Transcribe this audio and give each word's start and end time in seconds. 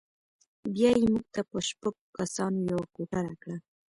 بیا 0.73 0.89
یې 0.97 1.05
موږ 1.11 1.25
ته 1.33 1.41
په 1.49 1.57
شپږو 1.67 2.11
کسانو 2.17 2.57
یوه 2.69 2.85
کوټه 2.93 3.19
راکړه. 3.25 3.55